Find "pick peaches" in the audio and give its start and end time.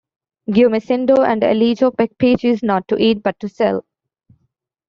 1.95-2.63